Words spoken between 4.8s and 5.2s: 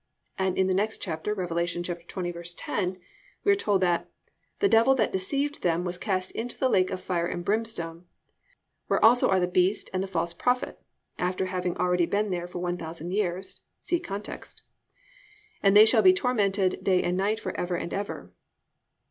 that